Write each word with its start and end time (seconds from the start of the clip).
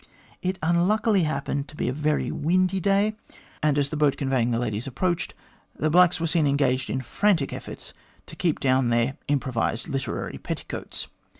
It 0.41 0.57
unluckily 0.63 1.21
happened 1.25 1.67
to 1.67 1.75
be 1.75 1.87
a 1.87 1.93
very 1.93 2.31
windy 2.31 2.79
day, 2.79 3.15
and 3.61 3.77
as 3.77 3.89
the 3.91 3.95
boat 3.95 4.17
conveying 4.17 4.49
the 4.49 4.57
ladies 4.57 4.87
approached, 4.87 5.35
the 5.77 5.91
blacks 5.91 6.19
were 6.19 6.25
seen 6.25 6.47
engaged 6.47 6.89
in 6.89 7.01
frantic 7.01 7.53
efforts 7.53 7.93
to 8.25 8.35
keep 8.35 8.59
down 8.59 8.89
their 8.89 9.17
improvised 9.27 9.89
literary 9.89 10.39
petticoats. 10.39 11.07